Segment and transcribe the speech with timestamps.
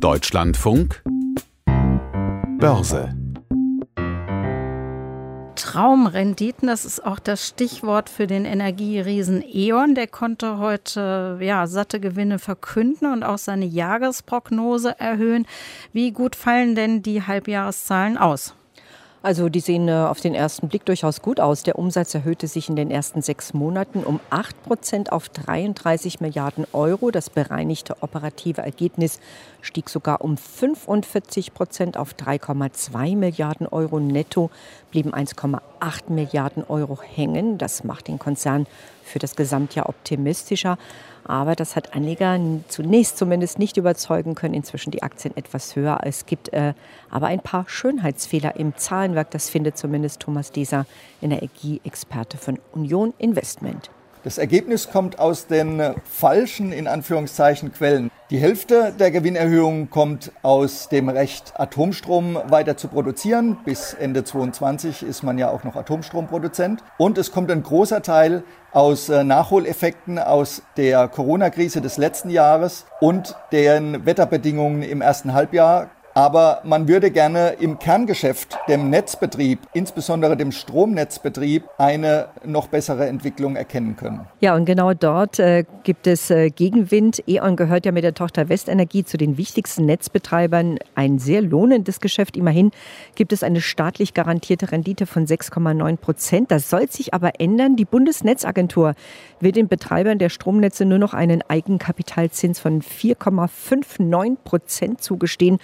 [0.00, 1.02] Deutschlandfunk
[2.60, 3.16] Börse
[5.56, 9.96] Traumrenditen, das ist auch das Stichwort für den Energieriesen E.ON.
[9.96, 15.46] Der konnte heute ja, satte Gewinne verkünden und auch seine Jahresprognose erhöhen.
[15.92, 18.54] Wie gut fallen denn die Halbjahreszahlen aus?
[19.28, 21.62] Also die sehen äh, auf den ersten Blick durchaus gut aus.
[21.62, 26.66] Der Umsatz erhöhte sich in den ersten sechs Monaten um 8 Prozent auf 33 Milliarden
[26.72, 27.10] Euro.
[27.10, 29.20] Das bereinigte operative Ergebnis
[29.60, 34.00] stieg sogar um 45 Prozent auf 3,2 Milliarden Euro.
[34.00, 34.48] Netto
[34.90, 35.60] blieben 1,8
[36.08, 37.58] Milliarden Euro hängen.
[37.58, 38.66] Das macht den Konzern
[39.08, 40.78] für das Gesamtjahr optimistischer.
[41.24, 44.54] Aber das hat Anleger zunächst zumindest nicht überzeugen können.
[44.54, 46.00] Inzwischen die Aktien etwas höher.
[46.04, 46.72] Es gibt äh,
[47.10, 49.30] aber ein paar Schönheitsfehler im Zahlenwerk.
[49.30, 50.86] Das findet zumindest Thomas Deser,
[51.20, 53.90] Energieexperte von Union Investment.
[54.28, 58.10] Das Ergebnis kommt aus den äh, falschen, in Anführungszeichen, Quellen.
[58.28, 63.56] Die Hälfte der Gewinnerhöhung kommt aus dem Recht, Atomstrom weiter zu produzieren.
[63.64, 66.84] Bis Ende 2022 ist man ja auch noch Atomstromproduzent.
[66.98, 72.84] Und es kommt ein großer Teil aus äh, Nachholeffekten aus der Corona-Krise des letzten Jahres
[73.00, 80.36] und deren Wetterbedingungen im ersten Halbjahr aber man würde gerne im Kerngeschäft, dem Netzbetrieb, insbesondere
[80.36, 84.26] dem Stromnetzbetrieb, eine noch bessere Entwicklung erkennen können.
[84.40, 87.22] Ja, und genau dort äh, gibt es äh, Gegenwind.
[87.26, 90.78] E.ON gehört ja mit der Tochter Westenergie zu den wichtigsten Netzbetreibern.
[90.94, 92.36] Ein sehr lohnendes Geschäft.
[92.36, 92.72] Immerhin
[93.14, 96.50] gibt es eine staatlich garantierte Rendite von 6,9 Prozent.
[96.50, 97.76] Das soll sich aber ändern.
[97.76, 98.94] Die Bundesnetzagentur
[99.40, 105.58] will den Betreibern der Stromnetze nur noch einen Eigenkapitalzins von 4,59 Prozent zugestehen.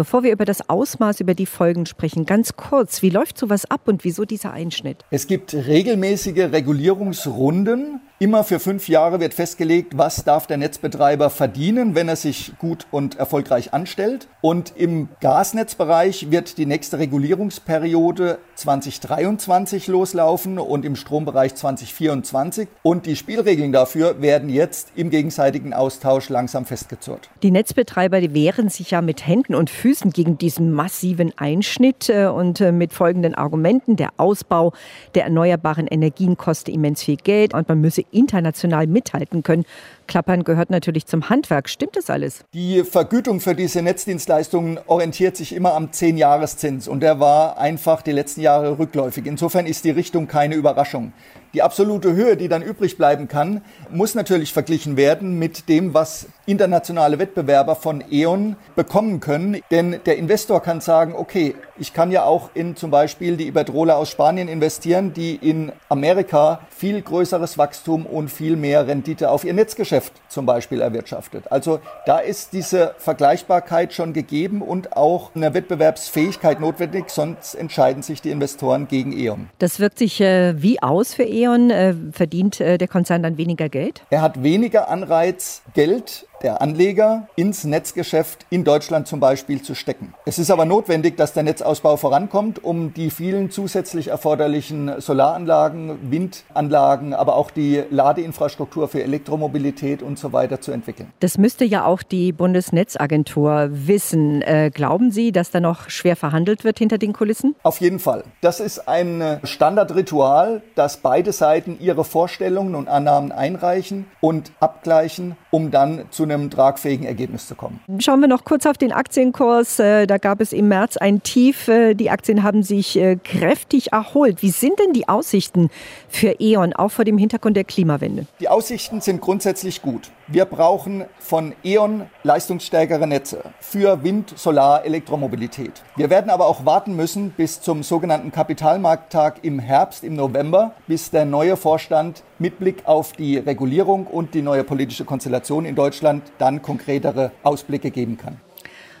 [0.00, 3.82] Bevor wir über das Ausmaß, über die Folgen sprechen, ganz kurz, wie läuft sowas ab
[3.84, 5.04] und wieso dieser Einschnitt?
[5.10, 11.94] Es gibt regelmäßige Regulierungsrunden Immer für fünf Jahre wird festgelegt, was darf der Netzbetreiber verdienen,
[11.94, 14.28] wenn er sich gut und erfolgreich anstellt.
[14.42, 22.68] Und im Gasnetzbereich wird die nächste Regulierungsperiode 2023 loslaufen und im Strombereich 2024.
[22.82, 27.30] Und die Spielregeln dafür werden jetzt im gegenseitigen Austausch langsam festgezurrt.
[27.42, 32.26] Die Netzbetreiber die wehren sich ja mit Händen und Füßen gegen diesen massiven Einschnitt äh,
[32.26, 33.96] und äh, mit folgenden Argumenten.
[33.96, 34.74] Der Ausbau
[35.14, 39.64] der erneuerbaren Energien kostet immens viel Geld und man müsse international mithalten können.
[40.10, 41.68] Klappern gehört natürlich zum Handwerk.
[41.68, 42.44] Stimmt das alles?
[42.52, 48.10] Die Vergütung für diese Netzdienstleistungen orientiert sich immer am 10-Jahreszins und der war einfach die
[48.10, 49.24] letzten Jahre rückläufig.
[49.26, 51.12] Insofern ist die Richtung keine Überraschung.
[51.52, 56.26] Die absolute Höhe, die dann übrig bleiben kann, muss natürlich verglichen werden mit dem, was
[56.46, 59.60] internationale Wettbewerber von E.ON bekommen können.
[59.70, 63.94] Denn der Investor kann sagen, okay, ich kann ja auch in zum Beispiel die Iberdrola
[63.94, 69.54] aus Spanien investieren, die in Amerika viel größeres Wachstum und viel mehr Rendite auf ihr
[69.54, 71.50] Netzgeschäft zum Beispiel erwirtschaftet.
[71.50, 78.22] Also da ist diese Vergleichbarkeit schon gegeben und auch eine Wettbewerbsfähigkeit notwendig, sonst entscheiden sich
[78.22, 79.50] die Investoren gegen E.ON.
[79.58, 81.50] Das wirkt sich äh, wie aus für E.ON?
[81.50, 84.02] E.ON äh, verdient äh, der Konzern dann weniger Geld?
[84.10, 90.14] Er hat weniger Anreiz, Geld der Anleger ins Netzgeschäft in Deutschland zum Beispiel zu stecken.
[90.24, 97.14] Es ist aber notwendig, dass der Netzausbau vorankommt, um die vielen zusätzlich erforderlichen Solaranlagen, Windanlagen,
[97.14, 101.12] aber auch die Ladeinfrastruktur für Elektromobilität und so weiter zu entwickeln.
[101.20, 104.42] Das müsste ja auch die Bundesnetzagentur wissen.
[104.42, 107.54] Äh, glauben Sie, dass da noch schwer verhandelt wird hinter den Kulissen?
[107.62, 108.24] Auf jeden Fall.
[108.40, 115.70] Das ist ein Standardritual, dass beide Seiten ihre Vorstellungen und Annahmen einreichen und abgleichen, um
[115.70, 117.80] dann zu einem tragfähigen Ergebnis zu kommen.
[117.98, 119.78] Schauen wir noch kurz auf den Aktienkurs.
[119.78, 121.68] Äh, da gab es im März ein Tief.
[121.68, 124.42] Äh, die Aktien haben sich äh, kräftig erholt.
[124.42, 125.70] Wie sind denn die Aussichten
[126.08, 128.26] für E.ON, auch vor dem Hintergrund der Klimawende?
[128.40, 130.10] Die Aussichten sind grundsätzlich gut.
[130.32, 135.82] Wir brauchen von E.ON leistungsstärkere Netze für Wind, Solar, Elektromobilität.
[135.96, 141.10] Wir werden aber auch warten müssen bis zum sogenannten Kapitalmarkttag im Herbst, im November, bis
[141.10, 146.22] der neue Vorstand mit Blick auf die Regulierung und die neue politische Konstellation in Deutschland
[146.38, 148.40] dann konkretere Ausblicke geben kann.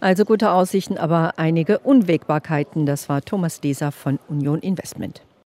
[0.00, 2.84] Also gute Aussichten, aber einige Unwägbarkeiten.
[2.84, 5.22] Das war Thomas Leser von Union Investment.